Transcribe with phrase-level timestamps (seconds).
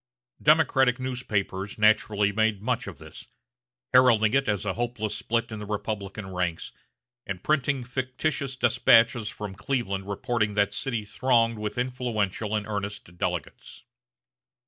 [0.41, 3.27] Democratic newspapers naturally made much of this,
[3.93, 6.71] heralding it as a hopeless split in the Republican ranks,
[7.27, 13.83] and printing fictitious despatches from Cleveland reporting that city thronged with influential and earnest delegates.